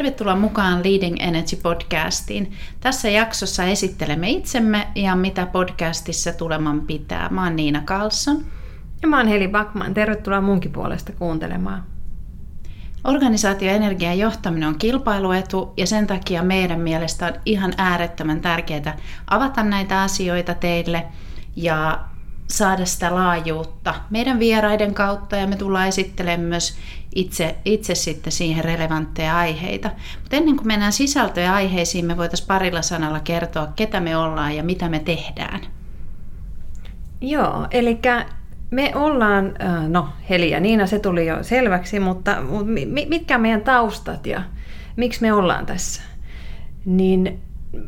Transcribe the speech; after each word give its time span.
Tervetuloa 0.00 0.36
mukaan 0.36 0.84
Leading 0.84 1.16
Energy 1.20 1.56
podcastiin. 1.56 2.52
Tässä 2.80 3.08
jaksossa 3.08 3.64
esittelemme 3.64 4.30
itsemme 4.30 4.88
ja 4.94 5.16
mitä 5.16 5.46
podcastissa 5.46 6.32
tuleman 6.32 6.80
pitää. 6.80 7.28
Mä 7.28 7.44
oon 7.44 7.56
Niina 7.56 7.82
Carlson. 7.84 8.44
Ja 9.02 9.08
mä 9.08 9.16
oon 9.16 9.28
Heli 9.28 9.48
Backman. 9.48 9.94
Tervetuloa 9.94 10.40
munkin 10.40 10.72
puolesta 10.72 11.12
kuuntelemaan. 11.12 11.84
Organisaatioenergian 13.04 14.18
johtaminen 14.18 14.68
on 14.68 14.78
kilpailuetu 14.78 15.72
ja 15.76 15.86
sen 15.86 16.06
takia 16.06 16.42
meidän 16.42 16.80
mielestä 16.80 17.26
on 17.26 17.32
ihan 17.44 17.72
äärettömän 17.76 18.40
tärkeää 18.40 18.96
avata 19.30 19.62
näitä 19.62 20.02
asioita 20.02 20.54
teille 20.54 21.06
ja 21.56 22.00
saada 22.50 22.84
sitä 22.84 23.14
laajuutta 23.14 23.94
meidän 24.10 24.38
vieraiden 24.38 24.94
kautta 24.94 25.36
ja 25.36 25.46
me 25.46 25.56
tullaan 25.56 25.88
esittelemään 25.88 26.48
myös 26.48 26.78
itse, 27.14 27.56
itse 27.64 27.94
sitten 27.94 28.32
siihen 28.32 28.64
relevantteja 28.64 29.38
aiheita. 29.38 29.90
Mutta 30.20 30.36
ennen 30.36 30.56
kuin 30.56 30.66
mennään 30.66 30.92
sisältöön 30.92 31.46
ja 31.46 31.54
aiheisiin, 31.54 32.06
me 32.06 32.16
voitaisiin 32.16 32.46
parilla 32.46 32.82
sanalla 32.82 33.20
kertoa, 33.20 33.68
ketä 33.76 34.00
me 34.00 34.16
ollaan 34.16 34.56
ja 34.56 34.62
mitä 34.62 34.88
me 34.88 34.98
tehdään. 34.98 35.60
Joo, 37.20 37.66
eli 37.70 37.98
me 38.70 38.92
ollaan, 38.94 39.54
äh, 39.62 39.88
no 39.88 40.08
Heli 40.30 40.50
ja 40.50 40.60
Niina, 40.60 40.86
se 40.86 40.98
tuli 40.98 41.26
jo 41.26 41.42
selväksi, 41.42 42.00
mutta 42.00 42.36
mitkä 43.08 43.34
on 43.34 43.40
meidän 43.40 43.60
taustat 43.60 44.26
ja 44.26 44.42
miksi 44.96 45.22
me 45.22 45.32
ollaan 45.32 45.66
tässä? 45.66 46.02
Niin 46.84 47.40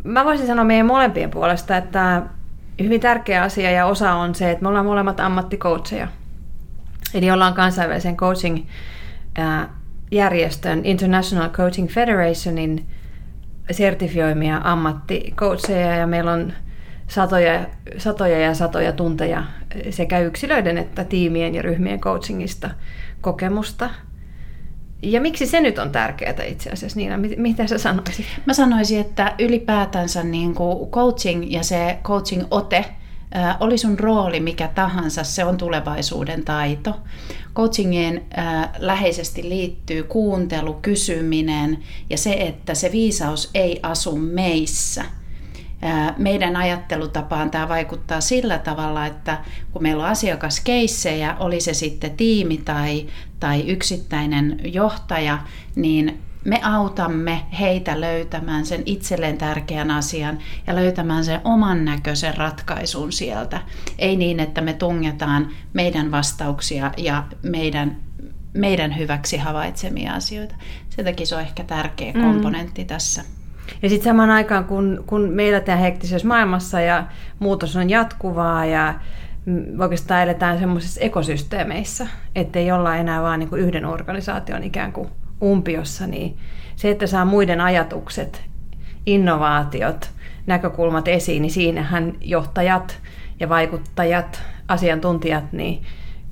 mä 0.04 0.24
voisin 0.24 0.46
sanoa 0.46 0.64
meidän 0.64 0.86
molempien 0.86 1.30
puolesta, 1.30 1.76
että 1.76 2.22
hyvin 2.80 3.00
tärkeä 3.00 3.42
asia 3.42 3.70
ja 3.70 3.86
osa 3.86 4.12
on 4.12 4.34
se, 4.34 4.50
että 4.50 4.62
me 4.62 4.68
ollaan 4.68 4.86
molemmat 4.86 5.20
ammattikoutseja. 5.20 6.08
Eli 7.14 7.30
ollaan 7.30 7.54
kansainvälisen 7.54 8.16
coaching 8.16 8.66
järjestön 10.10 10.84
International 10.84 11.50
Coaching 11.50 11.88
Federationin 11.88 12.86
sertifioimia 13.70 14.60
ammattikoutseja 14.64 15.96
ja 15.96 16.06
meillä 16.06 16.32
on 16.32 16.52
satoja, 17.08 17.66
satoja 17.98 18.38
ja 18.38 18.54
satoja 18.54 18.92
tunteja 18.92 19.44
sekä 19.90 20.20
yksilöiden 20.20 20.78
että 20.78 21.04
tiimien 21.04 21.54
ja 21.54 21.62
ryhmien 21.62 22.00
coachingista 22.00 22.70
kokemusta. 23.20 23.90
Ja 25.02 25.20
miksi 25.20 25.46
se 25.46 25.60
nyt 25.60 25.78
on 25.78 25.90
tärkeää 25.90 26.44
itse 26.46 26.70
asiassa, 26.70 26.98
Niina? 26.98 27.16
Mitä 27.36 27.66
sä 27.66 27.78
sanoisit? 27.78 28.26
Mä 28.46 28.54
sanoisin, 28.54 29.00
että 29.00 29.34
ylipäätänsä 29.38 30.22
niin 30.22 30.54
kuin 30.54 30.90
coaching 30.90 31.52
ja 31.52 31.62
se 31.62 31.98
coaching-ote, 32.02 32.84
oli 33.60 33.78
sun 33.78 33.98
rooli 33.98 34.40
mikä 34.40 34.68
tahansa, 34.68 35.24
se 35.24 35.44
on 35.44 35.56
tulevaisuuden 35.56 36.44
taito. 36.44 37.00
Coachingien 37.54 38.24
läheisesti 38.78 39.48
liittyy 39.48 40.02
kuuntelu, 40.02 40.74
kysyminen 40.74 41.78
ja 42.10 42.18
se, 42.18 42.32
että 42.32 42.74
se 42.74 42.92
viisaus 42.92 43.50
ei 43.54 43.80
asu 43.82 44.16
meissä– 44.16 45.04
meidän 46.16 46.56
ajattelutapaan 46.56 47.50
tämä 47.50 47.68
vaikuttaa 47.68 48.20
sillä 48.20 48.58
tavalla, 48.58 49.06
että 49.06 49.38
kun 49.72 49.82
meillä 49.82 50.02
on 50.02 50.10
asiakaskeissejä, 50.10 51.36
oli 51.38 51.60
se 51.60 51.74
sitten 51.74 52.10
tiimi 52.10 52.56
tai, 52.56 53.06
tai 53.40 53.60
yksittäinen 53.60 54.60
johtaja, 54.64 55.38
niin 55.76 56.22
me 56.44 56.60
autamme 56.62 57.42
heitä 57.60 58.00
löytämään 58.00 58.66
sen 58.66 58.82
itselleen 58.86 59.38
tärkeän 59.38 59.90
asian 59.90 60.38
ja 60.66 60.74
löytämään 60.74 61.24
sen 61.24 61.40
oman 61.44 61.84
näköisen 61.84 62.36
ratkaisun 62.36 63.12
sieltä. 63.12 63.60
Ei 63.98 64.16
niin, 64.16 64.40
että 64.40 64.60
me 64.60 64.72
tungetaan 64.72 65.48
meidän 65.72 66.10
vastauksia 66.10 66.92
ja 66.96 67.24
meidän, 67.42 67.96
meidän 68.54 68.98
hyväksi 68.98 69.36
havaitsemia 69.36 70.14
asioita. 70.14 70.54
Sen 70.88 71.04
takia 71.04 71.26
se 71.26 71.34
on 71.34 71.42
ehkä 71.42 71.64
tärkeä 71.64 72.12
mm. 72.12 72.22
komponentti 72.22 72.82
mm. 72.82 72.86
tässä. 72.86 73.24
Ja 73.82 73.88
sitten 73.88 74.10
samaan 74.10 74.30
aikaan, 74.30 74.64
kun, 74.64 75.04
kun 75.06 75.20
meillä 75.20 75.60
tämä 75.60 75.78
hektisessä 75.78 76.28
maailmassa 76.28 76.80
ja 76.80 77.06
muutos 77.38 77.76
on 77.76 77.90
jatkuvaa 77.90 78.66
ja 78.66 78.94
oikeastaan 79.78 80.22
eletään 80.22 80.58
semmoisissa 80.58 81.00
ekosysteemeissä, 81.00 82.06
ettei 82.34 82.72
olla 82.72 82.96
enää 82.96 83.22
vain 83.22 83.38
niin 83.38 83.56
yhden 83.56 83.84
organisaation 83.84 84.62
ikään 84.62 84.92
kuin 84.92 85.08
umpiossa, 85.42 86.06
niin 86.06 86.36
se, 86.76 86.90
että 86.90 87.06
saa 87.06 87.24
muiden 87.24 87.60
ajatukset, 87.60 88.42
innovaatiot, 89.06 90.10
näkökulmat 90.46 91.08
esiin, 91.08 91.42
niin 91.42 91.50
siinähän 91.50 92.12
johtajat 92.20 92.98
ja 93.40 93.48
vaikuttajat, 93.48 94.42
asiantuntijat, 94.68 95.52
niin 95.52 95.82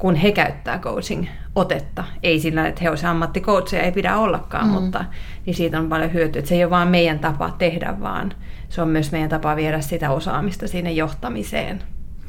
kun 0.01 0.15
he 0.15 0.33
käyttää 0.33 0.79
coaching-otetta, 0.79 2.05
ei 2.23 2.41
sillä, 2.41 2.67
että 2.67 2.81
he 2.83 2.91
olisivat 2.91 3.11
ammattikoutseja, 3.11 3.83
ei 3.83 3.93
pidä 3.93 4.17
ollakaan, 4.17 4.67
mm. 4.67 4.73
mutta 4.73 5.05
niin 5.47 5.55
siitä 5.57 5.79
on 5.79 5.89
paljon 5.89 6.13
hyötyä. 6.13 6.39
Että 6.39 6.49
se 6.49 6.55
ei 6.55 6.65
ole 6.65 6.71
vain 6.71 6.89
meidän 6.89 7.19
tapa 7.19 7.51
tehdä, 7.51 8.01
vaan 8.01 8.35
se 8.69 8.83
on 8.83 8.89
myös 8.89 9.13
meidän 9.13 9.29
tapa 9.29 9.57
viedä 9.57 9.81
sitä 9.81 10.11
osaamista 10.11 10.69
sinne 10.69 10.93
johtamiseen. 10.93 11.83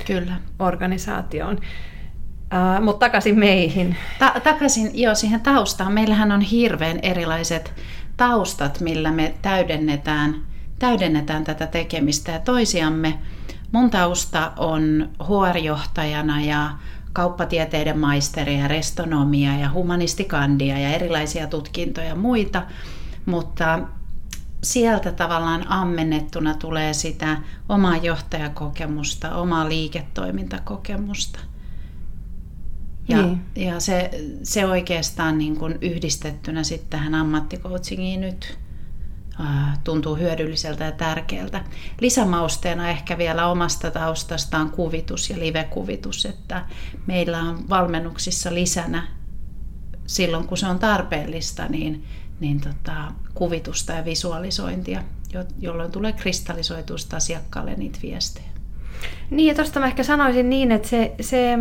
Kyllä. 0.08 0.34
Organisaatioon. 0.60 1.56
Uh, 1.56 2.86
mutta 2.86 3.06
takaisin 3.06 3.40
meihin. 3.40 3.96
Ta- 4.20 4.34
takaisin 4.44 4.92
jo 4.94 5.16
siihen 5.16 5.42
taustaan. 5.42 5.94
Meillähän 5.94 6.32
on 6.32 6.42
hirveän 6.42 7.00
erilaiset 7.02 7.74
taustat, 8.18 8.80
millä 8.80 9.12
me 9.12 9.34
täydennetään, 9.42 10.36
täydennetään 10.80 11.44
tätä 11.44 11.68
tekemistä 11.68 12.32
ja 12.32 12.40
toisiamme. 12.40 13.20
Mun 13.72 13.90
tausta 13.90 14.52
on 14.58 15.10
HR-johtajana 15.24 16.42
ja 16.42 16.70
kauppatieteiden 17.14 18.00
maisteria, 18.00 18.68
restonomia 18.68 19.58
ja 19.58 19.72
humanistikandia 19.72 20.80
ja 20.80 20.90
erilaisia 20.90 21.48
tutkintoja 21.48 22.08
ja 22.08 22.16
muita, 22.16 22.64
mutta 23.26 23.80
sieltä 24.64 25.12
tavallaan 25.12 25.68
ammennettuna 25.68 26.54
tulee 26.54 26.94
sitä 26.94 27.38
omaa 27.70 27.98
johtajakokemusta, 27.98 29.36
omaa 29.36 29.70
liiketoimintakokemusta. 29.70 31.40
Ja, 33.08 33.22
niin. 33.22 33.42
ja 33.56 33.80
se, 33.80 34.12
se 34.44 34.66
oikeastaan 34.66 35.38
niin 35.38 35.58
kuin 35.58 35.78
yhdistettynä 35.82 36.64
sitten 36.64 36.90
tähän 36.90 37.16
ammattikoutsingiin 37.16 38.22
nyt 38.22 38.58
tuntuu 39.84 40.16
hyödylliseltä 40.16 40.84
ja 40.84 40.92
tärkeältä. 40.92 41.64
Lisämausteena 42.02 42.90
ehkä 42.90 43.18
vielä 43.18 43.48
omasta 43.48 43.92
taustastaan 43.92 44.70
kuvitus 44.70 45.30
ja 45.30 45.40
live-kuvitus, 45.40 46.26
että 46.26 46.66
meillä 47.08 47.40
on 47.40 47.70
valmennuksissa 47.70 48.54
lisänä 48.54 49.08
silloin, 50.06 50.48
kun 50.48 50.58
se 50.58 50.68
on 50.68 50.80
tarpeellista, 50.80 51.66
niin, 51.68 52.06
niin 52.40 52.62
tota, 52.62 53.12
kuvitusta 53.34 53.94
ja 53.94 54.06
visualisointia, 54.06 55.04
jolloin 55.60 55.92
tulee 55.92 56.14
kristallisoitusta 56.14 57.18
asiakkaalle 57.18 57.76
niitä 57.76 58.00
viestejä. 58.02 58.48
Niin, 59.30 59.48
ja 59.48 59.56
tuosta 59.56 59.80
mä 59.80 59.88
ehkä 59.88 60.04
sanoisin 60.04 60.50
niin, 60.50 60.72
että 60.72 60.88
se, 60.88 61.16
se 61.22 61.60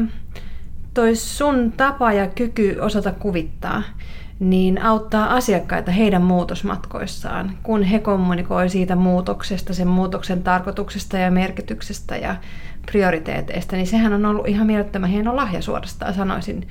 toi 0.94 1.16
sun 1.16 1.72
tapa 1.76 2.12
ja 2.12 2.26
kyky 2.26 2.76
osata 2.80 3.12
kuvittaa, 3.12 3.82
niin 4.41 4.83
auttaa 4.83 5.34
asiakkaita 5.34 5.91
heidän 5.91 6.23
muutosmatkoissaan, 6.23 7.59
kun 7.62 7.83
he 7.83 7.99
kommunikoi 7.99 8.69
siitä 8.69 8.97
muutoksesta, 8.97 9.75
sen 9.75 9.89
muutoksen 9.89 10.43
tarkoituksesta 10.43 11.19
ja 11.19 11.31
merkityksestä 11.31 12.17
ja 12.17 12.37
prioriteeteista, 12.87 13.77
niin 13.77 13.87
sehän 13.87 14.12
on 14.12 14.27
ollut 14.27 14.49
ihan 14.49 14.67
mielettömän 14.67 15.11
hieno 15.11 15.37
lahja 15.37 15.62
suorastaan, 15.62 16.15
sanoisin 16.15 16.69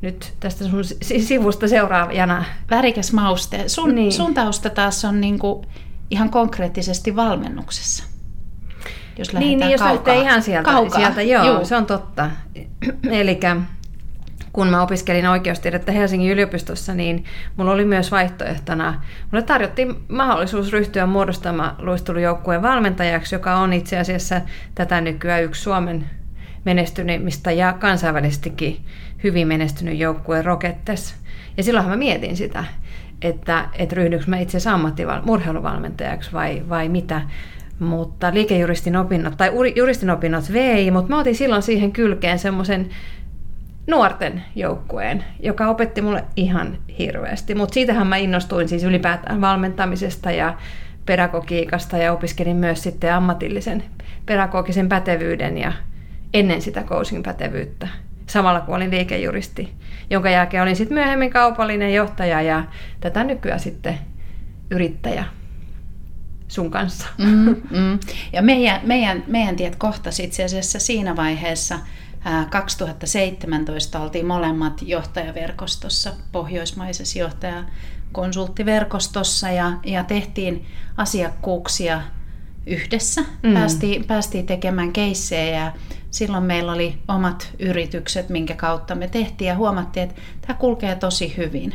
nyt 0.00 0.32
tästä 0.40 0.64
sun 0.64 0.84
sivusta 1.20 1.68
seuraavana. 1.68 2.44
Värikäs 2.70 3.12
mauste. 3.12 3.68
Sun, 3.68 3.94
niin. 3.94 4.12
sun 4.12 4.34
tausta 4.34 4.70
taas 4.70 5.04
on 5.04 5.20
niinku 5.20 5.64
ihan 6.10 6.30
konkreettisesti 6.30 7.16
valmennuksessa. 7.16 8.04
Jos 9.18 9.32
niin, 9.32 9.58
niin 9.58 9.70
jos 9.70 9.80
lähtee 9.80 10.20
ihan 10.20 10.42
sieltä, 10.42 10.70
kaukaa. 10.70 10.98
sieltä 10.98 11.22
joo, 11.22 11.46
Juu. 11.46 11.64
se 11.64 11.76
on 11.76 11.86
totta. 11.86 12.30
Eli 13.10 13.40
kun 14.52 14.68
mä 14.68 14.82
opiskelin 14.82 15.26
oikeustiedettä 15.26 15.92
Helsingin 15.92 16.32
yliopistossa, 16.32 16.94
niin 16.94 17.24
mulla 17.56 17.72
oli 17.72 17.84
myös 17.84 18.10
vaihtoehtona, 18.10 19.02
mulle 19.32 19.42
tarjottiin 19.44 19.96
mahdollisuus 20.08 20.72
ryhtyä 20.72 21.06
muodostamaan 21.06 21.74
luistelujoukkueen 21.78 22.62
valmentajaksi, 22.62 23.34
joka 23.34 23.54
on 23.54 23.72
itse 23.72 23.98
asiassa 23.98 24.40
tätä 24.74 25.00
nykyään 25.00 25.44
yksi 25.44 25.62
Suomen 25.62 26.06
menestyneimmistä 26.64 27.52
ja 27.52 27.72
kansainvälisestikin 27.72 28.80
hyvin 29.24 29.48
menestynyt 29.48 29.98
joukkue 29.98 30.42
Rokettes. 30.42 31.14
Ja 31.56 31.62
silloinhan 31.62 31.92
mä 31.92 31.96
mietin 31.96 32.36
sitä, 32.36 32.64
että, 33.22 33.68
että 33.78 33.96
ryhdynkö 33.96 34.24
mä 34.26 34.38
itse 34.38 34.56
asiassa 34.56 34.74
ammattimurheiluvalmentajaksi 34.74 36.32
vai, 36.32 36.62
vai 36.68 36.88
mitä. 36.88 37.22
Mutta 37.78 38.34
liikejuristin 38.34 38.96
opinnot, 38.96 39.36
tai 39.36 39.52
juristin 39.76 40.10
opinnot 40.10 40.52
vei, 40.52 40.90
mutta 40.90 41.08
mä 41.08 41.20
otin 41.20 41.34
silloin 41.34 41.62
siihen 41.62 41.92
kylkeen 41.92 42.38
semmoisen 42.38 42.88
nuorten 43.86 44.44
joukkueen, 44.56 45.24
joka 45.40 45.68
opetti 45.68 46.02
mulle 46.02 46.24
ihan 46.36 46.78
hirveästi. 46.98 47.54
Mutta 47.54 47.74
siitähän 47.74 48.06
mä 48.06 48.16
innostuin 48.16 48.68
siis 48.68 48.84
ylipäätään 48.84 49.40
valmentamisesta 49.40 50.30
ja 50.30 50.54
pedagogiikasta 51.06 51.96
ja 51.96 52.12
opiskelin 52.12 52.56
myös 52.56 52.82
sitten 52.82 53.14
ammatillisen 53.14 53.84
pedagogisen 54.26 54.88
pätevyyden 54.88 55.58
ja 55.58 55.72
ennen 56.34 56.62
sitä 56.62 56.82
coaching 56.82 57.24
pätevyyttä. 57.24 57.88
Samalla 58.26 58.60
kun 58.60 58.76
olin 58.76 58.90
liikejuristi, 58.90 59.72
jonka 60.10 60.30
jälkeen 60.30 60.62
olin 60.62 60.76
sitten 60.76 60.94
myöhemmin 60.94 61.30
kaupallinen 61.30 61.94
johtaja 61.94 62.42
ja 62.42 62.64
tätä 63.00 63.24
nykyään 63.24 63.60
sitten 63.60 63.98
yrittäjä 64.70 65.24
sun 66.48 66.70
kanssa. 66.70 67.08
Mm, 67.18 67.56
mm. 67.70 67.98
Ja 68.32 68.42
meidän, 68.42 68.80
meidän, 68.84 69.24
meidän 69.26 69.56
tiet 69.56 69.76
kohtasi 69.76 70.24
itse 70.24 70.44
asiassa 70.44 70.78
siinä 70.78 71.16
vaiheessa, 71.16 71.78
2017 72.50 74.00
oltiin 74.00 74.26
molemmat 74.26 74.82
johtajaverkostossa, 74.82 76.12
pohjoismaisessa 76.32 77.18
johtajakonsulttiverkostossa 77.18 79.50
ja, 79.50 79.72
ja 79.84 80.04
tehtiin 80.04 80.66
asiakkuuksia 80.96 82.02
yhdessä. 82.66 83.24
Mm. 83.42 83.54
Päästiin, 83.54 84.04
päästiin 84.04 84.46
tekemään 84.46 84.92
keissejä 84.92 85.64
ja 85.64 85.72
silloin 86.10 86.44
meillä 86.44 86.72
oli 86.72 86.98
omat 87.08 87.52
yritykset, 87.58 88.28
minkä 88.28 88.54
kautta 88.54 88.94
me 88.94 89.08
tehtiin 89.08 89.48
ja 89.48 89.56
huomattiin, 89.56 90.08
että 90.08 90.20
tämä 90.40 90.58
kulkee 90.58 90.94
tosi 90.94 91.36
hyvin. 91.36 91.74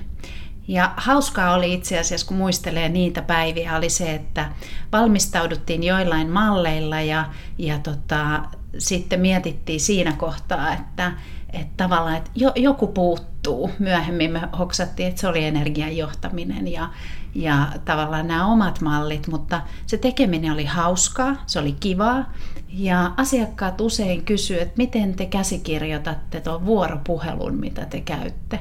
Ja 0.67 0.93
hauskaa 0.97 1.53
oli 1.53 1.73
itse 1.73 1.99
asiassa, 1.99 2.27
kun 2.27 2.37
muistelee 2.37 2.89
niitä 2.89 3.21
päiviä, 3.21 3.77
oli 3.77 3.89
se, 3.89 4.15
että 4.15 4.51
valmistauduttiin 4.91 5.83
joillain 5.83 6.29
malleilla 6.29 7.01
ja, 7.01 7.25
ja 7.57 7.79
tota, 7.79 8.43
sitten 8.77 9.19
mietittiin 9.19 9.79
siinä 9.79 10.13
kohtaa, 10.13 10.73
että, 10.73 11.11
että 11.53 11.73
tavallaan 11.77 12.17
että 12.17 12.31
jo, 12.35 12.51
joku 12.55 12.87
puuttuu. 12.87 13.71
Myöhemmin 13.79 14.31
me 14.31 14.41
hoksattiin, 14.59 15.09
että 15.09 15.21
se 15.21 15.27
oli 15.27 15.45
energian 15.45 15.97
johtaminen 15.97 16.67
ja, 16.67 16.89
ja 17.35 17.67
tavallaan 17.85 18.27
nämä 18.27 18.45
omat 18.45 18.81
mallit, 18.81 19.27
mutta 19.27 19.61
se 19.85 19.97
tekeminen 19.97 20.51
oli 20.51 20.65
hauskaa, 20.65 21.35
se 21.45 21.59
oli 21.59 21.71
kivaa. 21.79 22.33
Ja 22.69 23.11
asiakkaat 23.17 23.81
usein 23.81 24.25
kysyvät, 24.25 24.61
että 24.61 24.77
miten 24.77 25.13
te 25.13 25.25
käsikirjoitatte 25.25 26.41
tuon 26.41 26.65
vuoropuhelun, 26.65 27.59
mitä 27.59 27.85
te 27.85 28.01
käytte. 28.01 28.59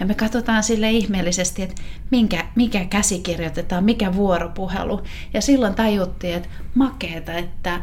Ja 0.00 0.06
me 0.06 0.14
katsotaan 0.14 0.62
sille 0.62 0.90
ihmeellisesti, 0.90 1.62
että 1.62 1.82
minkä, 2.10 2.46
mikä 2.54 2.84
käsikirjoitetaan, 2.84 3.84
mikä 3.84 4.14
vuoropuhelu. 4.14 5.02
Ja 5.34 5.40
silloin 5.40 5.74
tajuttiin, 5.74 6.34
että 6.34 6.48
makeeta, 6.74 7.32
että 7.32 7.82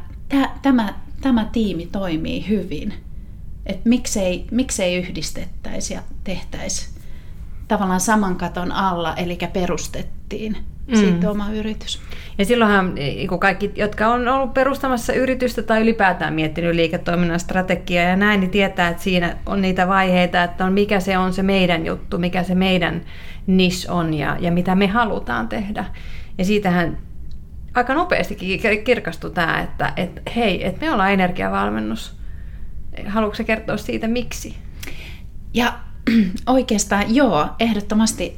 tämä, 0.61 0.93
tämä 1.23 1.45
tiimi 1.51 1.85
toimii 1.85 2.49
hyvin. 2.49 2.93
Että 3.65 3.89
miksei, 3.89 4.45
miksei 4.51 4.95
yhdistettäisi 4.95 5.93
ja 5.93 6.01
tehtäisi 6.23 6.89
tavallaan 7.67 7.99
saman 7.99 8.35
katon 8.35 8.71
alla, 8.71 9.15
eli 9.15 9.37
perustettiin 9.53 10.57
mm. 10.87 10.95
sitten 10.95 11.29
oma 11.29 11.51
yritys. 11.51 12.01
Ja 12.37 12.45
silloinhan 12.45 12.93
kun 13.29 13.39
kaikki, 13.39 13.71
jotka 13.75 14.07
on 14.07 14.27
ollut 14.27 14.53
perustamassa 14.53 15.13
yritystä 15.13 15.63
tai 15.63 15.81
ylipäätään 15.81 16.33
miettinyt 16.33 16.75
liiketoiminnan 16.75 17.39
strategiaa 17.39 18.09
ja 18.09 18.15
näin, 18.15 18.39
niin 18.39 18.51
tietää, 18.51 18.89
että 18.89 19.03
siinä 19.03 19.37
on 19.45 19.61
niitä 19.61 19.87
vaiheita, 19.87 20.43
että 20.43 20.65
on 20.65 20.73
mikä 20.73 20.99
se 20.99 21.17
on 21.17 21.33
se 21.33 21.43
meidän 21.43 21.85
juttu, 21.85 22.17
mikä 22.17 22.43
se 22.43 22.55
meidän 22.55 23.01
nis 23.47 23.85
on 23.85 24.13
ja, 24.13 24.37
ja 24.39 24.51
mitä 24.51 24.75
me 24.75 24.87
halutaan 24.87 25.47
tehdä. 25.47 25.85
Ja 26.37 26.45
siitähän 26.45 26.97
aika 27.73 27.93
nopeastikin 27.93 28.59
kirkastui 28.83 29.31
tämä, 29.31 29.61
että, 29.61 29.93
että 29.95 30.21
hei, 30.35 30.67
että 30.67 30.85
me 30.85 30.91
ollaan 30.91 31.13
energiavalmennus. 31.13 32.15
Haluatko 33.07 33.43
kertoa 33.43 33.77
siitä, 33.77 34.07
miksi? 34.07 34.55
Ja 35.53 35.79
oikeastaan 36.47 37.15
joo, 37.15 37.47
ehdottomasti. 37.59 38.33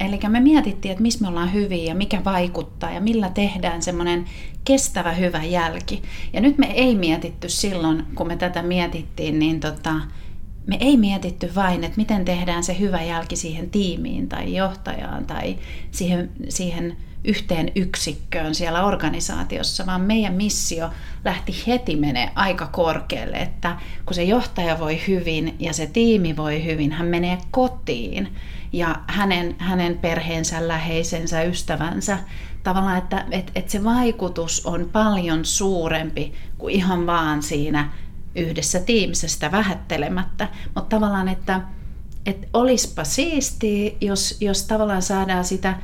Eli 0.00 0.20
me 0.28 0.40
mietittiin, 0.40 0.92
että 0.92 1.02
missä 1.02 1.20
me 1.20 1.28
ollaan 1.28 1.52
hyviä 1.52 1.84
ja 1.84 1.94
mikä 1.94 2.24
vaikuttaa 2.24 2.90
ja 2.90 3.00
millä 3.00 3.30
tehdään 3.30 3.82
semmoinen 3.82 4.24
kestävä 4.64 5.12
hyvä 5.12 5.44
jälki. 5.44 6.02
Ja 6.32 6.40
nyt 6.40 6.58
me 6.58 6.66
ei 6.66 6.94
mietitty 6.94 7.48
silloin, 7.48 8.04
kun 8.14 8.26
me 8.26 8.36
tätä 8.36 8.62
mietittiin, 8.62 9.38
niin 9.38 9.60
tota, 9.60 9.94
me 10.66 10.76
ei 10.80 10.96
mietitty 10.96 11.50
vain, 11.54 11.84
että 11.84 11.96
miten 11.96 12.24
tehdään 12.24 12.64
se 12.64 12.78
hyvä 12.78 13.02
jälki 13.02 13.36
siihen 13.36 13.70
tiimiin 13.70 14.28
tai 14.28 14.54
johtajaan 14.54 15.24
tai 15.24 15.58
siihen, 15.90 16.30
siihen 16.48 16.96
yhteen 17.24 17.72
yksikköön 17.74 18.54
siellä 18.54 18.84
organisaatiossa, 18.84 19.86
vaan 19.86 20.00
meidän 20.00 20.34
missio 20.34 20.90
lähti 21.24 21.62
heti 21.66 21.96
menee 21.96 22.30
aika 22.34 22.66
korkealle, 22.66 23.36
että 23.36 23.76
kun 24.06 24.14
se 24.14 24.24
johtaja 24.24 24.78
voi 24.78 25.00
hyvin 25.08 25.56
ja 25.58 25.72
se 25.72 25.86
tiimi 25.86 26.36
voi 26.36 26.64
hyvin, 26.64 26.92
hän 26.92 27.06
menee 27.06 27.38
kotiin. 27.50 28.28
Ja 28.72 28.96
hänen, 29.06 29.54
hänen 29.58 29.98
perheensä, 29.98 30.68
läheisensä, 30.68 31.42
ystävänsä, 31.42 32.18
tavallaan, 32.62 32.98
että 32.98 33.24
että 33.30 33.52
että 33.54 33.72
se 33.72 33.84
vaikutus 33.84 34.66
on 34.66 34.88
paljon 34.92 35.44
suurempi 35.44 36.32
kuin 36.58 36.74
ihan 36.74 37.06
vaan 37.06 37.42
siinä 37.42 37.92
yhdessä 38.34 38.80
tiimissä 38.80 39.28
sitä 39.28 39.52
vähättelemättä, 39.52 40.48
mutta 40.74 40.96
tavallaan, 40.96 41.28
että 41.28 41.60
että 42.28 42.46
olispa 42.52 43.04
siistiä, 43.04 43.92
jos, 44.00 44.36
jos 44.40 44.66
tavallaan 44.66 45.02
saadaan 45.02 45.44
sitä 45.44 45.74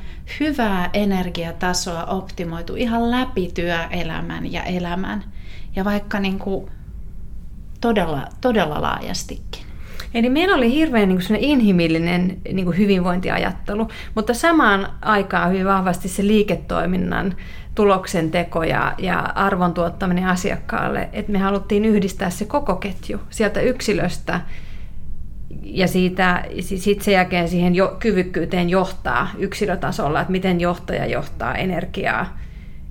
hyvää 0.40 0.90
energiatasoa 0.92 2.04
optimoitu 2.04 2.74
ihan 2.76 3.10
läpi 3.10 3.50
työelämän 3.54 4.52
ja 4.52 4.62
elämän. 4.62 5.24
Ja 5.76 5.84
vaikka 5.84 6.20
niin 6.20 6.38
kuin 6.38 6.70
todella, 7.80 8.26
todella 8.40 8.82
laajastikin. 8.82 9.64
Eli 10.14 10.30
meillä 10.30 10.56
oli 10.56 10.72
hirveän 10.72 11.08
niin 11.08 11.20
kuin 11.28 11.40
inhimillinen 11.40 12.40
niin 12.52 12.64
kuin 12.64 12.78
hyvinvointiajattelu, 12.78 13.88
mutta 14.14 14.34
samaan 14.34 14.88
aikaan 15.02 15.50
hyvin 15.50 15.66
vahvasti 15.66 16.08
se 16.08 16.26
liiketoiminnan 16.26 17.36
tuloksen 17.74 18.30
teko 18.30 18.62
ja, 18.62 18.94
ja 18.98 19.18
arvon 19.18 19.74
tuottaminen 19.74 20.26
asiakkaalle, 20.26 21.08
että 21.12 21.32
me 21.32 21.38
haluttiin 21.38 21.84
yhdistää 21.84 22.30
se 22.30 22.44
koko 22.44 22.76
ketju 22.76 23.20
sieltä 23.30 23.60
yksilöstä 23.60 24.40
ja 25.62 25.88
siitä, 25.88 26.44
sit 26.60 27.02
sen 27.02 27.14
jälkeen 27.14 27.48
siihen 27.48 27.74
jo, 27.74 27.96
kyvykkyyteen 27.98 28.70
johtaa 28.70 29.30
yksilötasolla, 29.38 30.20
että 30.20 30.32
miten 30.32 30.60
johtaja 30.60 31.06
johtaa 31.06 31.54
energiaa. 31.54 32.38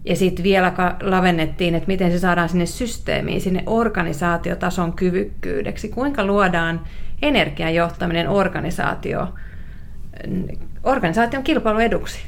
Ja 0.06 0.15
sitten 0.15 0.44
vielä 0.44 0.74
lavennettiin, 1.01 1.75
että 1.75 1.88
miten 1.88 2.12
se 2.12 2.19
saadaan 2.19 2.50
sinne 2.50 2.65
systeemiin, 2.65 3.42
sinne 3.42 3.63
organisaatiotason 3.65 4.94
kyvykkyydeksi. 4.94 5.89
Kuinka 5.89 6.25
luodaan 6.25 6.81
energian 7.21 7.75
johtaminen 7.75 8.30
organisaatio, 8.30 9.33
organisaation 10.83 11.44
kilpailueduksi. 11.44 12.20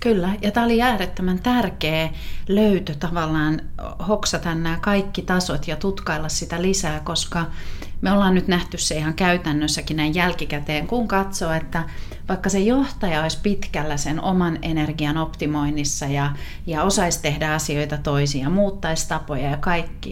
Kyllä, 0.00 0.30
ja 0.42 0.50
tämä 0.50 0.66
oli 0.66 0.82
äärettömän 0.82 1.38
tärkeä 1.38 2.08
löytö 2.48 2.94
tavallaan 2.94 3.60
hoksata 4.08 4.54
nämä 4.54 4.78
kaikki 4.80 5.22
tasot 5.22 5.68
ja 5.68 5.76
tutkailla 5.76 6.28
sitä 6.28 6.62
lisää, 6.62 7.00
koska 7.04 7.46
me 8.00 8.12
ollaan 8.12 8.34
nyt 8.34 8.48
nähty 8.48 8.78
se 8.78 8.96
ihan 8.96 9.14
käytännössäkin 9.14 9.96
näin 9.96 10.14
jälkikäteen, 10.14 10.86
kun 10.86 11.08
katsoo, 11.08 11.52
että 11.52 11.84
vaikka 12.28 12.48
se 12.48 12.58
johtaja 12.58 13.22
olisi 13.22 13.38
pitkällä 13.42 13.96
sen 13.96 14.20
oman 14.20 14.58
energian 14.62 15.16
optimoinnissa 15.16 16.06
ja, 16.06 16.32
ja 16.66 16.82
osaisi 16.82 17.22
tehdä 17.22 17.54
asioita 17.54 17.98
toisia, 17.98 18.50
muuttaisi 18.50 19.08
tapoja 19.08 19.50
ja 19.50 19.56
kaikki, 19.56 20.10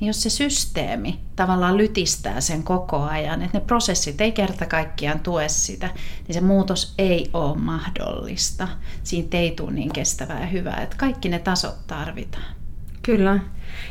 niin 0.00 0.06
jos 0.06 0.22
se 0.22 0.30
systeemi 0.30 1.20
tavallaan 1.36 1.76
lytistää 1.76 2.40
sen 2.40 2.62
koko 2.62 3.02
ajan, 3.02 3.42
että 3.42 3.58
ne 3.58 3.64
prosessit 3.64 4.20
ei 4.20 4.32
kerta 4.32 4.66
kaikkiaan 4.66 5.20
tue 5.20 5.48
sitä, 5.48 5.90
niin 6.28 6.34
se 6.34 6.40
muutos 6.40 6.94
ei 6.98 7.30
ole 7.32 7.56
mahdollista. 7.56 8.68
Siinä 9.02 9.28
ei 9.32 9.50
tule 9.50 9.72
niin 9.72 9.92
kestävää 9.92 10.40
ja 10.40 10.46
hyvää, 10.46 10.80
että 10.82 10.96
kaikki 10.96 11.28
ne 11.28 11.38
tasot 11.38 11.86
tarvitaan. 11.86 12.54
Kyllä. 13.02 13.40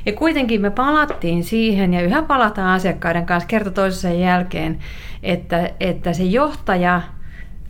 Ja 0.06 0.14
kuitenkin 0.14 0.62
me 0.62 0.70
palattiin 0.70 1.44
siihen, 1.44 1.94
ja 1.94 2.02
yhä 2.02 2.22
palataan 2.22 2.70
asiakkaiden 2.70 3.26
kanssa 3.26 3.48
kerta 3.48 3.72
toisensa 3.72 4.18
jälkeen, 4.18 4.80
että, 5.24 5.70
että 5.80 6.14
se 6.14 6.24
johtaja, 6.24 7.02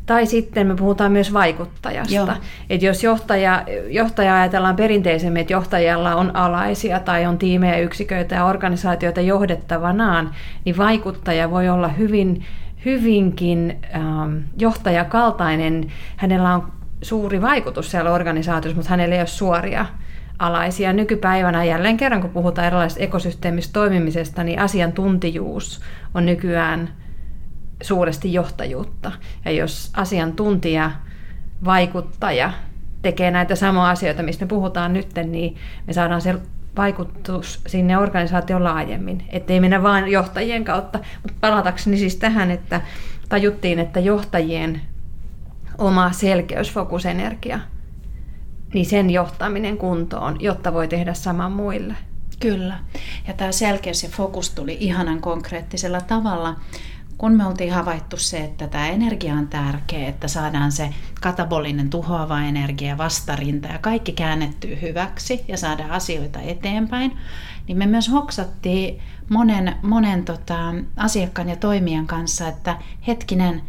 tai 0.05 0.25
sitten 0.25 0.67
me 0.67 0.75
puhutaan 0.75 1.11
myös 1.11 1.33
vaikuttajasta. 1.33 2.35
Että 2.69 2.85
jos 2.85 3.03
johtaja, 3.03 3.63
johtaja 3.89 4.35
ajatellaan 4.35 4.75
perinteisemmin, 4.75 5.41
että 5.41 5.53
johtajalla 5.53 6.15
on 6.15 6.35
alaisia 6.35 6.99
tai 6.99 7.25
on 7.25 7.37
tiimejä, 7.37 7.77
yksiköitä 7.77 8.35
ja 8.35 8.45
organisaatioita 8.45 9.21
johdettavanaan, 9.21 10.31
niin 10.65 10.77
vaikuttaja 10.77 11.51
voi 11.51 11.69
olla 11.69 11.87
hyvin, 11.87 12.45
hyvinkin 12.85 13.79
ähm, 13.95 14.37
johtajakaltainen. 14.57 15.91
Hänellä 16.17 16.55
on 16.55 16.71
suuri 17.01 17.41
vaikutus 17.41 17.91
siellä 17.91 18.11
organisaatiossa, 18.11 18.75
mutta 18.75 18.89
hänellä 18.89 19.15
ei 19.15 19.21
ole 19.21 19.27
suoria 19.27 19.85
alaisia. 20.39 20.93
Nykypäivänä 20.93 21.63
jälleen 21.63 21.97
kerran, 21.97 22.21
kun 22.21 22.29
puhutaan 22.29 22.67
erilaisista 22.67 23.03
ekosysteemistä 23.03 23.73
toimimisesta, 23.73 24.43
niin 24.43 24.59
asiantuntijuus 24.59 25.81
on 26.13 26.25
nykyään 26.25 26.89
suuresti 27.81 28.33
johtajuutta. 28.33 29.11
Ja 29.45 29.51
jos 29.51 29.91
asiantuntija, 29.93 30.91
vaikuttaja 31.65 32.53
tekee 33.01 33.31
näitä 33.31 33.55
samoja 33.55 33.89
asioita, 33.89 34.23
mistä 34.23 34.45
me 34.45 34.49
puhutaan 34.49 34.93
nyt, 34.93 35.07
niin 35.23 35.55
me 35.87 35.93
saadaan 35.93 36.21
se 36.21 36.35
vaikutus 36.77 37.61
sinne 37.67 37.97
organisaation 37.97 38.63
laajemmin. 38.63 39.23
Että 39.29 39.53
ei 39.53 39.59
mennä 39.59 39.83
vain 39.83 40.07
johtajien 40.07 40.63
kautta. 40.63 40.99
Mutta 41.23 41.37
palatakseni 41.41 41.97
siis 41.97 42.15
tähän, 42.15 42.51
että 42.51 42.81
tajuttiin, 43.29 43.79
että 43.79 43.99
johtajien 43.99 44.81
oma 45.77 46.11
selkeys, 46.11 46.73
fokusenergia– 46.73 47.59
niin 48.73 48.85
sen 48.85 49.09
johtaminen 49.09 49.77
kuntoon, 49.77 50.41
jotta 50.41 50.73
voi 50.73 50.87
tehdä 50.87 51.13
saman 51.13 51.51
muille. 51.51 51.95
Kyllä. 52.39 52.79
Ja 53.27 53.33
tämä 53.33 53.51
selkeys 53.51 54.03
ja 54.03 54.09
fokus 54.09 54.49
tuli 54.49 54.77
ihanan 54.79 55.21
konkreettisella 55.21 56.01
tavalla, 56.01 56.55
kun 57.17 57.31
me 57.31 57.45
oltiin 57.45 57.73
havaittu 57.73 58.17
se, 58.17 58.37
että 58.37 58.67
tämä 58.67 58.87
energia 58.87 59.33
on 59.33 59.47
tärkeä, 59.47 60.09
että 60.09 60.27
saadaan 60.27 60.71
se 60.71 60.89
katabolinen 61.21 61.89
tuhoava 61.89 62.41
energia 62.41 62.97
vastarinta 62.97 63.67
ja 63.67 63.77
kaikki 63.77 64.11
käännettyy 64.11 64.81
hyväksi 64.81 65.45
ja 65.47 65.57
saadaan 65.57 65.91
asioita 65.91 66.39
eteenpäin, 66.41 67.17
niin 67.67 67.77
me 67.77 67.85
myös 67.85 68.11
hoksattiin 68.11 69.01
monen, 69.29 69.75
monen 69.81 70.25
tota, 70.25 70.73
asiakkaan 70.97 71.49
ja 71.49 71.55
toimijan 71.55 72.07
kanssa, 72.07 72.47
että 72.47 72.77
hetkinen, 73.07 73.61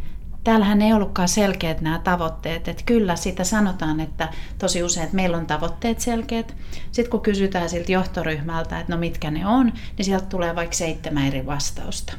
täällähän 0.43 0.81
ei 0.81 0.93
ollutkaan 0.93 1.27
selkeät 1.27 1.81
nämä 1.81 1.99
tavoitteet. 1.99 2.67
Että 2.67 2.83
kyllä 2.85 3.15
sitä 3.15 3.43
sanotaan, 3.43 3.99
että 3.99 4.29
tosi 4.57 4.83
usein, 4.83 5.03
että 5.03 5.15
meillä 5.15 5.37
on 5.37 5.45
tavoitteet 5.45 5.99
selkeät. 5.99 6.55
Sitten 6.91 7.11
kun 7.11 7.21
kysytään 7.21 7.69
siltä 7.69 7.91
johtoryhmältä, 7.91 8.79
että 8.79 8.93
no 8.93 8.99
mitkä 8.99 9.31
ne 9.31 9.47
on, 9.47 9.73
niin 9.97 10.05
sieltä 10.05 10.25
tulee 10.25 10.55
vaikka 10.55 10.75
seitsemän 10.75 11.27
eri 11.27 11.45
vastausta. 11.45 12.13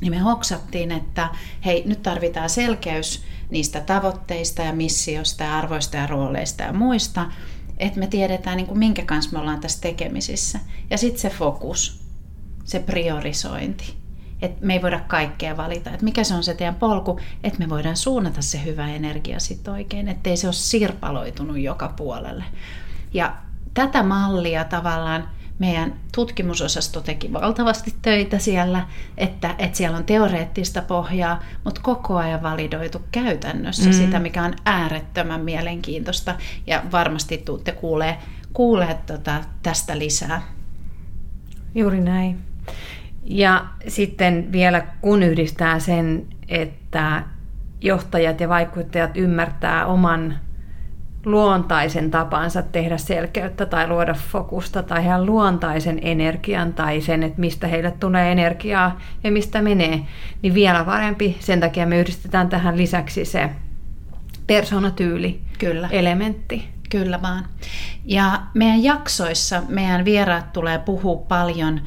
Niin 0.00 0.12
me 0.12 0.18
hoksattiin, 0.18 0.92
että 0.92 1.28
hei, 1.64 1.82
nyt 1.86 2.02
tarvitaan 2.02 2.50
selkeys 2.50 3.24
niistä 3.50 3.80
tavoitteista 3.80 4.62
ja 4.62 4.72
missiosta 4.72 5.44
ja 5.44 5.58
arvoista 5.58 5.96
ja 5.96 6.06
rooleista 6.06 6.62
ja 6.62 6.72
muista, 6.72 7.26
että 7.78 8.00
me 8.00 8.06
tiedetään, 8.06 8.56
niin 8.56 8.66
kuin 8.66 8.78
minkä 8.78 9.02
kanssa 9.04 9.32
me 9.32 9.38
ollaan 9.38 9.60
tässä 9.60 9.80
tekemisissä. 9.80 10.60
Ja 10.90 10.98
sitten 10.98 11.20
se 11.20 11.30
fokus, 11.30 12.00
se 12.64 12.78
priorisointi 12.78 13.97
että 14.42 14.66
me 14.66 14.74
ei 14.74 14.82
voida 14.82 15.00
kaikkea 15.00 15.56
valita, 15.56 15.90
että 15.90 16.04
mikä 16.04 16.24
se 16.24 16.34
on 16.34 16.42
se 16.42 16.54
teidän 16.54 16.74
polku, 16.74 17.20
että 17.44 17.58
me 17.58 17.68
voidaan 17.68 17.96
suunnata 17.96 18.42
se 18.42 18.64
hyvä 18.64 18.88
energia 18.88 19.40
sitten 19.40 19.74
oikein, 19.74 20.08
ettei 20.08 20.36
se 20.36 20.46
ole 20.46 20.54
sirpaloitunut 20.54 21.58
joka 21.58 21.88
puolelle. 21.88 22.44
Ja 23.14 23.36
tätä 23.74 24.02
mallia 24.02 24.64
tavallaan 24.64 25.28
meidän 25.58 25.94
tutkimusosasto 26.14 27.00
teki 27.00 27.32
valtavasti 27.32 27.94
töitä 28.02 28.38
siellä, 28.38 28.86
että, 29.16 29.54
että 29.58 29.76
siellä 29.76 29.98
on 29.98 30.04
teoreettista 30.04 30.82
pohjaa, 30.82 31.42
mutta 31.64 31.80
koko 31.80 32.16
ajan 32.16 32.42
validoitu 32.42 33.02
käytännössä 33.12 33.90
mm. 33.90 33.92
sitä, 33.92 34.18
mikä 34.18 34.44
on 34.44 34.54
äärettömän 34.64 35.40
mielenkiintoista. 35.40 36.34
Ja 36.66 36.82
varmasti 36.92 37.38
tuutte 37.38 37.72
kuulee, 37.72 38.18
kuulee 38.52 38.98
tota, 39.06 39.44
tästä 39.62 39.98
lisää. 39.98 40.42
Juuri 41.74 42.00
näin. 42.00 42.38
Ja 43.30 43.64
sitten 43.88 44.52
vielä 44.52 44.82
kun 45.00 45.22
yhdistää 45.22 45.78
sen, 45.78 46.26
että 46.48 47.22
johtajat 47.80 48.40
ja 48.40 48.48
vaikuttajat 48.48 49.16
ymmärtää 49.16 49.86
oman 49.86 50.38
luontaisen 51.24 52.10
tapansa 52.10 52.62
tehdä 52.62 52.98
selkeyttä 52.98 53.66
tai 53.66 53.88
luoda 53.88 54.14
fokusta 54.14 54.82
tai 54.82 55.02
ihan 55.02 55.26
luontaisen 55.26 55.98
energian 56.02 56.72
tai 56.72 57.00
sen, 57.00 57.22
että 57.22 57.40
mistä 57.40 57.66
heille 57.66 57.90
tulee 57.90 58.32
energiaa 58.32 58.98
ja 59.24 59.32
mistä 59.32 59.62
menee, 59.62 60.00
niin 60.42 60.54
vielä 60.54 60.84
parempi. 60.84 61.36
Sen 61.40 61.60
takia 61.60 61.86
me 61.86 62.00
yhdistetään 62.00 62.48
tähän 62.48 62.76
lisäksi 62.76 63.24
se 63.24 63.50
persoonatyyli 64.46 65.40
Kyllä. 65.58 65.88
elementti. 65.92 66.68
Kyllä 66.90 67.22
vaan. 67.22 67.44
Ja 68.04 68.42
meidän 68.54 68.82
jaksoissa 68.82 69.62
meidän 69.68 70.04
vieraat 70.04 70.52
tulee 70.52 70.78
puhua 70.78 71.16
paljon 71.16 71.80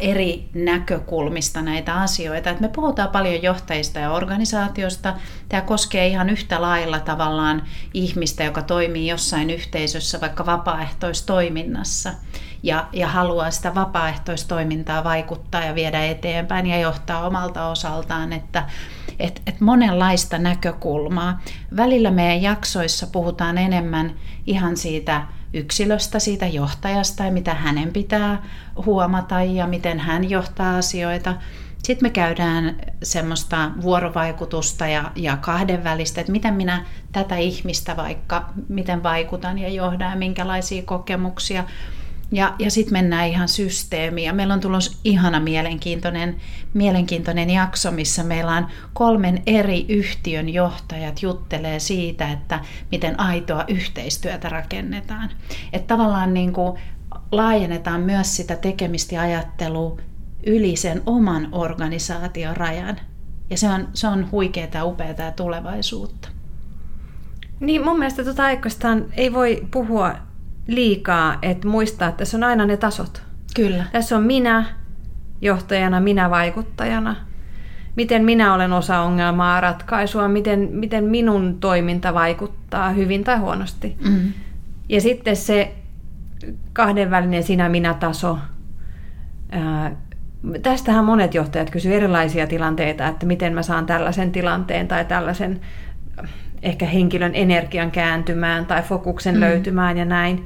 eri 0.00 0.48
näkökulmista 0.54 1.62
näitä 1.62 1.94
asioita. 1.94 2.50
Et 2.50 2.60
me 2.60 2.68
puhutaan 2.68 3.08
paljon 3.08 3.42
johtajista 3.42 3.98
ja 3.98 4.12
organisaatiosta. 4.12 5.14
Tämä 5.48 5.60
koskee 5.60 6.06
ihan 6.06 6.30
yhtä 6.30 6.62
lailla 6.62 7.00
tavallaan 7.00 7.62
ihmistä, 7.94 8.44
joka 8.44 8.62
toimii 8.62 9.06
jossain 9.06 9.50
yhteisössä, 9.50 10.20
vaikka 10.20 10.46
vapaaehtoistoiminnassa 10.46 12.12
ja, 12.62 12.86
ja 12.92 13.08
haluaa 13.08 13.50
sitä 13.50 13.74
vapaaehtoistoimintaa 13.74 15.04
vaikuttaa 15.04 15.64
ja 15.64 15.74
viedä 15.74 16.06
eteenpäin 16.06 16.66
ja 16.66 16.78
johtaa 16.78 17.26
omalta 17.26 17.66
osaltaan, 17.66 18.32
että 18.32 18.64
et, 19.18 19.42
et 19.46 19.60
monenlaista 19.60 20.38
näkökulmaa. 20.38 21.40
Välillä 21.76 22.10
meidän 22.10 22.42
jaksoissa 22.42 23.06
puhutaan 23.06 23.58
enemmän 23.58 24.14
ihan 24.46 24.76
siitä 24.76 25.22
yksilöstä, 25.54 26.18
siitä 26.18 26.46
johtajasta 26.46 27.24
ja 27.24 27.32
mitä 27.32 27.54
hänen 27.54 27.92
pitää 27.92 28.42
huomata 28.86 29.42
ja 29.42 29.66
miten 29.66 29.98
hän 29.98 30.30
johtaa 30.30 30.76
asioita. 30.76 31.34
Sitten 31.82 32.06
me 32.06 32.10
käydään 32.10 32.76
semmoista 33.02 33.70
vuorovaikutusta 33.82 34.86
ja, 34.86 35.12
ja 35.16 35.36
kahdenvälistä, 35.36 36.20
että 36.20 36.32
miten 36.32 36.54
minä 36.54 36.84
tätä 37.12 37.36
ihmistä 37.36 37.96
vaikka, 37.96 38.52
miten 38.68 39.02
vaikutan 39.02 39.58
ja 39.58 39.68
johdan 39.68 40.10
ja 40.10 40.16
minkälaisia 40.16 40.82
kokemuksia 40.82 41.64
ja, 42.32 42.54
ja 42.58 42.70
sitten 42.70 42.92
mennään 42.92 43.28
ihan 43.28 43.48
systeemiin. 43.48 44.26
Ja 44.26 44.32
meillä 44.32 44.54
on 44.54 44.60
tulossa 44.60 44.98
ihana 45.04 45.40
mielenkiintoinen, 45.40 46.36
mielenkiintoinen 46.74 47.50
jakso, 47.50 47.90
missä 47.90 48.24
meillä 48.24 48.52
on 48.52 48.66
kolmen 48.92 49.42
eri 49.46 49.86
yhtiön 49.88 50.48
johtajat 50.48 51.22
juttelee 51.22 51.78
siitä, 51.78 52.30
että 52.30 52.60
miten 52.90 53.20
aitoa 53.20 53.64
yhteistyötä 53.68 54.48
rakennetaan. 54.48 55.30
Että 55.72 55.94
tavallaan 55.94 56.34
niin 56.34 56.52
kuin 56.52 56.78
laajennetaan 57.32 58.00
myös 58.00 58.36
sitä 58.36 58.56
tekemistä 58.56 59.14
ja 59.14 59.22
ajattelua 59.22 60.00
yli 60.46 60.76
sen 60.76 61.02
oman 61.06 61.48
organisaation 61.52 62.56
rajan. 62.56 63.00
Ja 63.50 63.58
se 63.58 63.68
on, 63.68 63.88
se 63.94 64.06
on 64.06 64.30
huikeaa 64.30 64.68
ja 64.74 64.84
upeaa 64.84 65.32
tulevaisuutta. 65.36 66.28
Niin 67.60 67.84
mun 67.84 67.98
mielestä 67.98 68.24
tuota 68.24 68.44
ei 69.16 69.32
voi 69.32 69.66
puhua 69.70 70.29
liikaa, 70.70 71.38
että 71.42 71.68
muistaa, 71.68 72.08
että 72.08 72.18
tässä 72.18 72.36
on 72.36 72.44
aina 72.44 72.66
ne 72.66 72.76
tasot. 72.76 73.22
Kyllä. 73.56 73.84
Tässä 73.92 74.16
on 74.16 74.22
minä 74.22 74.64
johtajana, 75.40 76.00
minä 76.00 76.30
vaikuttajana. 76.30 77.16
Miten 77.96 78.24
minä 78.24 78.54
olen 78.54 78.72
osa 78.72 79.00
ongelmaa, 79.00 79.60
ratkaisua, 79.60 80.28
miten, 80.28 80.68
miten 80.72 81.04
minun 81.04 81.60
toiminta 81.60 82.14
vaikuttaa 82.14 82.90
hyvin 82.90 83.24
tai 83.24 83.38
huonosti. 83.38 83.96
Mm. 84.04 84.32
Ja 84.88 85.00
sitten 85.00 85.36
se 85.36 85.74
kahdenvälinen 86.72 87.42
sinä-minä-taso. 87.42 88.38
tästähän 90.62 91.04
monet 91.04 91.34
johtajat 91.34 91.70
kysyvät 91.70 91.96
erilaisia 91.96 92.46
tilanteita, 92.46 93.08
että 93.08 93.26
miten 93.26 93.54
mä 93.54 93.62
saan 93.62 93.86
tällaisen 93.86 94.32
tilanteen 94.32 94.88
tai 94.88 95.04
tällaisen 95.04 95.60
ehkä 96.62 96.86
henkilön 96.86 97.34
energian 97.34 97.90
kääntymään 97.90 98.66
tai 98.66 98.82
fokuksen 98.82 99.34
mm. 99.34 99.40
löytymään 99.40 99.98
ja 99.98 100.04
näin. 100.04 100.44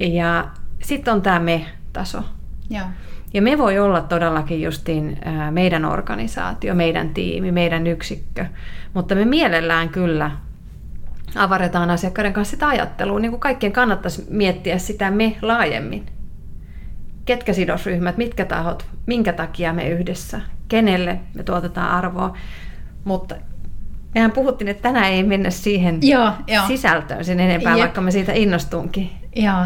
Ja 0.00 0.48
sitten 0.82 1.14
on 1.14 1.22
tämä 1.22 1.38
me-taso. 1.38 2.24
Joo. 2.70 2.86
Ja 3.34 3.42
me 3.42 3.58
voi 3.58 3.78
olla 3.78 4.00
todellakin 4.00 4.62
justiin 4.62 5.18
meidän 5.50 5.84
organisaatio, 5.84 6.74
meidän 6.74 7.14
tiimi, 7.14 7.52
meidän 7.52 7.86
yksikkö, 7.86 8.46
mutta 8.94 9.14
me 9.14 9.24
mielellään 9.24 9.88
kyllä 9.88 10.30
avaretaan 11.36 11.90
asiakkaiden 11.90 12.32
kanssa 12.32 12.50
sitä 12.50 12.68
ajattelua, 12.68 13.20
niin 13.20 13.30
kuin 13.30 13.40
kaikkien 13.40 13.72
kannattaisi 13.72 14.26
miettiä 14.30 14.78
sitä 14.78 15.10
me 15.10 15.36
laajemmin. 15.42 16.06
Ketkä 17.24 17.52
sidosryhmät, 17.52 18.16
mitkä 18.16 18.44
tahot, 18.44 18.86
minkä 19.06 19.32
takia 19.32 19.72
me 19.72 19.88
yhdessä, 19.88 20.40
kenelle 20.68 21.20
me 21.34 21.42
tuotetaan 21.42 21.90
arvoa. 21.90 22.36
Mutta 23.04 23.34
Mehän 24.14 24.32
puhuttiin, 24.32 24.68
että 24.68 24.82
tänään 24.82 25.12
ei 25.12 25.22
mennä 25.22 25.50
siihen 25.50 25.98
joo, 26.02 26.32
joo. 26.46 26.66
sisältöön 26.66 27.24
sen 27.24 27.40
enempää, 27.40 27.72
Jep. 27.72 27.80
vaikka 27.80 28.00
me 28.00 28.10
siitä 28.10 28.32
innostunkin. 28.32 29.10
Joo, 29.36 29.64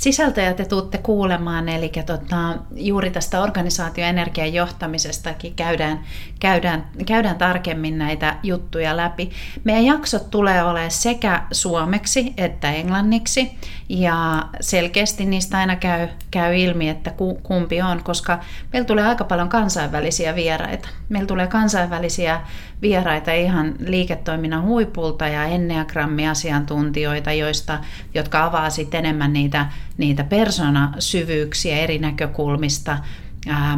sisältöjä 0.00 0.54
te 0.54 0.64
tuutte 0.64 0.98
kuulemaan, 0.98 1.68
eli 1.68 1.92
tota, 2.06 2.56
juuri 2.74 3.10
tästä 3.10 3.42
organisaatioenergian 3.42 4.54
johtamisestakin 4.54 5.54
käydään, 5.54 6.00
käydään, 6.40 6.86
käydään 7.06 7.36
tarkemmin 7.36 7.98
näitä 7.98 8.36
juttuja 8.42 8.96
läpi. 8.96 9.30
Meidän 9.64 9.84
jaksot 9.84 10.30
tulee 10.30 10.62
olemaan 10.62 10.90
sekä 10.90 11.42
suomeksi 11.52 12.34
että 12.36 12.72
englanniksi, 12.72 13.50
ja 13.88 14.42
selkeästi 14.60 15.24
niistä 15.24 15.58
aina 15.58 15.76
käy, 15.76 16.08
käy 16.30 16.56
ilmi, 16.56 16.88
että 16.88 17.12
kumpi 17.42 17.82
on, 17.82 18.04
koska 18.04 18.38
meillä 18.72 18.86
tulee 18.86 19.06
aika 19.06 19.24
paljon 19.24 19.48
kansainvälisiä 19.48 20.34
vieraita. 20.34 20.88
Meillä 21.08 21.26
tulee 21.26 21.46
kansainvälisiä 21.46 22.40
vieraita 22.82 23.32
ihan 23.32 23.74
liiketoiminnan 23.86 24.62
huipulta 24.62 25.28
ja 25.28 25.44
enneagrammi-asiantuntijoita, 25.44 27.32
joista, 27.32 27.78
jotka 28.14 28.44
avaa 28.44 28.70
sitten 28.70 28.98
enemmän 28.98 29.32
niitä, 29.32 29.66
niitä 29.98 30.24
persoonasyvyyksiä 30.24 31.76
eri 31.76 31.98
näkökulmista. 31.98 32.98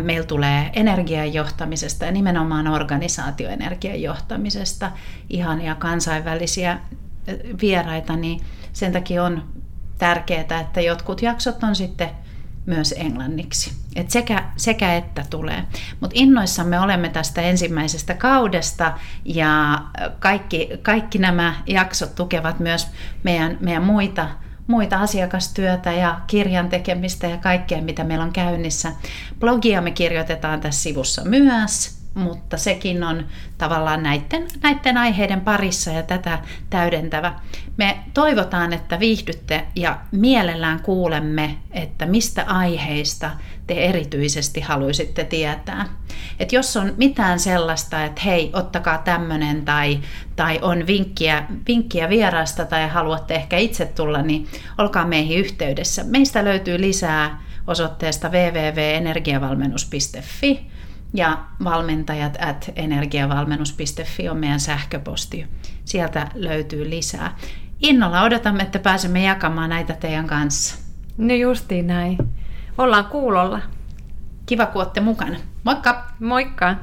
Meillä 0.02 0.26
tulee 0.26 0.71
energian 0.73 1.35
johtamisesta 1.35 2.04
ja 2.04 2.12
nimenomaan 2.12 2.66
organisaatioenergian 2.66 4.02
johtamisesta 4.02 4.90
ihania 5.30 5.75
kansainvälisiä 5.75 6.78
vieraita, 7.61 8.16
niin 8.16 8.40
sen 8.73 8.92
takia 8.92 9.25
on 9.25 9.42
tärkeää, 9.99 10.61
että 10.61 10.80
jotkut 10.80 11.23
jaksot 11.23 11.62
on 11.62 11.76
sitten 11.76 12.11
myös 12.66 12.95
englanniksi. 12.99 13.73
Et 13.97 14.11
sekä, 14.11 14.45
sekä 14.57 14.95
että 14.97 15.25
tulee. 15.31 15.64
Mutta 16.00 16.14
innoissamme 16.19 16.81
olemme 16.81 17.09
tästä 17.09 17.42
ensimmäisestä 17.42 18.14
kaudesta 18.14 18.99
ja 19.25 19.83
kaikki, 20.19 20.71
kaikki 20.83 21.19
nämä 21.19 21.54
jaksot 21.66 22.14
tukevat 22.14 22.61
myös 22.61 22.87
meidän, 23.23 23.59
meidän 23.61 23.83
muita, 23.85 24.28
muita 24.66 25.00
asiakastyötä 25.00 25.92
ja 25.92 26.21
kirjan 26.26 26.69
tekemistä 26.69 27.26
ja 27.26 27.37
kaikkea, 27.37 27.83
mitä 27.83 28.04
meillä 28.04 28.25
on 28.25 28.33
käynnissä. 28.33 28.92
Blogia 29.40 29.81
me 29.81 29.90
kirjoitetaan 29.90 30.61
tässä 30.61 30.83
sivussa 30.83 31.25
myös 31.25 32.01
mutta 32.14 32.57
sekin 32.57 33.04
on 33.04 33.26
tavallaan 33.59 34.02
näiden, 34.02 34.49
näiden 34.62 34.97
aiheiden 34.97 35.40
parissa 35.40 35.90
ja 35.90 36.02
tätä 36.02 36.38
täydentävä. 36.71 37.35
Me 37.76 37.99
toivotaan, 38.14 38.73
että 38.73 39.00
viihdytte 39.00 39.66
ja 39.76 39.99
mielellään 40.11 40.83
kuulemme, 40.83 41.57
että 41.71 42.07
mistä 42.07 42.45
aiheista 42.47 43.31
te 43.66 43.75
erityisesti 43.75 44.61
haluaisitte 44.61 45.25
tietää. 45.25 45.87
Et 46.38 46.52
jos 46.52 46.76
on 46.76 46.95
mitään 46.97 47.38
sellaista, 47.38 48.04
että 48.04 48.21
hei, 48.21 48.50
ottakaa 48.52 48.99
tämmöinen 48.99 49.64
tai, 49.64 50.00
tai 50.37 50.59
on 50.62 50.87
vinkkiä, 50.87 51.47
vinkkiä 51.69 52.09
vierasta 52.09 52.64
tai 52.64 52.88
haluatte 52.88 53.35
ehkä 53.35 53.59
itse 53.59 53.87
tulla, 53.87 54.23
niin 54.23 54.49
olkaa 54.78 55.07
meihin 55.07 55.38
yhteydessä. 55.38 56.04
Meistä 56.04 56.45
löytyy 56.45 56.81
lisää 56.81 57.42
osoitteesta 57.66 58.28
www.energiavalmennus.fi 58.28 60.71
ja 61.14 61.38
valmentajat 61.64 62.38
at 62.40 62.71
energiavalmennus.fi 62.76 64.28
on 64.28 64.37
meidän 64.37 64.61
sähköposti. 64.61 65.47
Sieltä 65.85 66.28
löytyy 66.35 66.90
lisää. 66.90 67.37
Innolla 67.81 68.23
odotamme, 68.23 68.62
että 68.62 68.78
pääsemme 68.78 69.23
jakamaan 69.23 69.71
näitä 69.71 69.92
teidän 69.92 70.26
kanssa. 70.26 70.76
No 71.19 71.35
justiin 71.35 71.87
näin. 71.87 72.19
Ollaan 72.78 73.04
kuulolla. 73.04 73.61
Kiva, 74.47 74.66
kun 74.66 74.83
olette 74.83 75.00
mukana. 75.00 75.37
Moikka! 75.64 76.07
Moikka! 76.21 76.76